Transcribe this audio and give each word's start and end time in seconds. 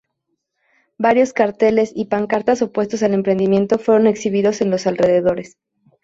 Varios 0.97 1.31
carteles 1.31 1.91
y 1.93 2.05
pancartas 2.05 2.63
opuestos 2.63 3.03
al 3.03 3.13
emprendimiento 3.13 3.77
fueron 3.77 4.07
exhibidos 4.07 4.61
en 4.61 4.71
los 4.71 4.87
alrededores. 4.87 5.59